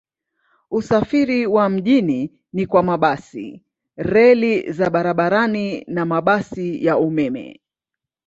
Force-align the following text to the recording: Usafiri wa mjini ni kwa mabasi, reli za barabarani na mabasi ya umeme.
Usafiri 0.71 1.47
wa 1.47 1.69
mjini 1.69 2.39
ni 2.53 2.65
kwa 2.67 2.83
mabasi, 2.83 3.63
reli 3.97 4.71
za 4.71 4.89
barabarani 4.89 5.83
na 5.87 6.05
mabasi 6.05 6.85
ya 6.85 6.97
umeme. 6.97 7.59